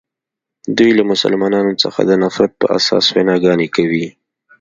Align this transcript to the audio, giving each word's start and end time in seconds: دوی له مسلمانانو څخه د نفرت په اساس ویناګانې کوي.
دوی 0.77 0.91
له 0.99 1.03
مسلمانانو 1.11 1.73
څخه 1.83 1.99
د 2.09 2.11
نفرت 2.23 2.51
په 2.59 2.65
اساس 2.77 3.05
ویناګانې 3.15 3.67
کوي. 3.75 4.07